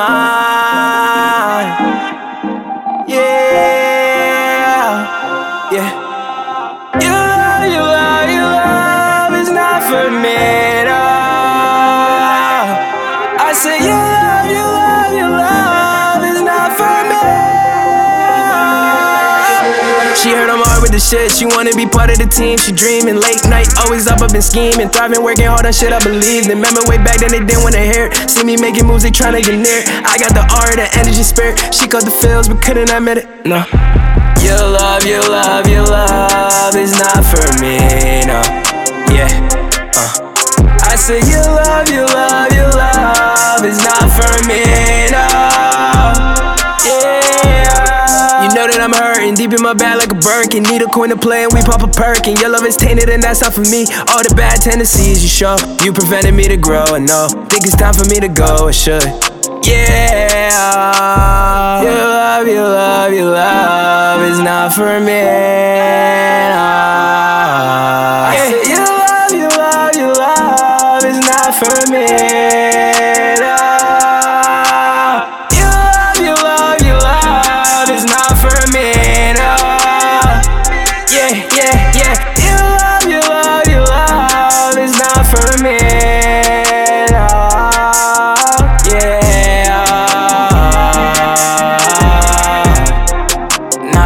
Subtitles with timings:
[0.00, 1.68] mind.
[3.14, 4.92] Yeah,
[5.76, 5.90] yeah.
[7.04, 10.40] You love, you love, you love is not for me.
[10.88, 11.02] No.
[13.46, 13.99] I say you
[20.30, 21.34] She heard I'm hard with the shit.
[21.34, 22.54] She wanna be part of the team.
[22.54, 25.98] She dreaming late night, always up, up and scheming, thriving, working hard on shit I
[25.98, 26.46] believe.
[26.46, 28.30] Remember way back then they didn't wanna hear it.
[28.30, 29.82] See me making moves, they tryna get near.
[30.06, 31.58] I got the aura, the energy, spirit.
[31.74, 33.26] She caught the feels, but couldn't admit it.
[33.42, 33.66] No.
[34.38, 38.22] Your love, your love, your love is not for me.
[38.22, 38.38] No.
[39.10, 39.34] Yeah.
[39.98, 40.30] Uh.
[40.86, 44.62] I said your love, your love, your love is not for me.
[45.10, 45.26] No.
[46.86, 48.46] Yeah.
[48.46, 48.94] You know that I'm
[49.30, 50.62] hurting deep in my bag like a Birkin.
[50.64, 52.26] Need a coin to play and we pop a perk.
[52.26, 53.86] And your love is tainted and that's not for me.
[54.08, 56.94] All the bad tendencies you show, you prevented me to grow.
[56.94, 58.68] And no, think it's time for me to go.
[58.68, 59.04] I should.
[59.64, 60.62] Yeah.
[61.82, 65.22] Your love, your love, your love is not for me.
[68.30, 72.39] I said your love, your love, your love is not for me.